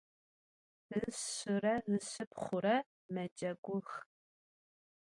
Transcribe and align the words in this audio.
Işşıre 1.01 1.73
ışşıpxhure 1.93 2.75
mecegux. 3.13 3.87